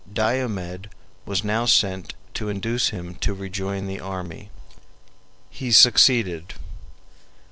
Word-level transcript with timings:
Diomed 0.11 0.89
was 1.27 1.43
now 1.43 1.65
sent 1.65 2.15
to 2.33 2.49
induce 2.49 2.89
him 2.89 3.13
to 3.17 3.35
rejoin 3.35 3.85
the 3.85 3.99
army. 3.99 4.49
He 5.51 5.69
sukcceeded. 5.69 6.55